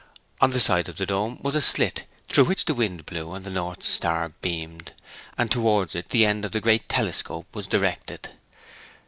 [0.41, 3.45] In the side of the dome was a slit, through which the wind blew and
[3.45, 4.93] the North Star beamed,
[5.37, 8.29] and towards it the end of the great telescope was directed.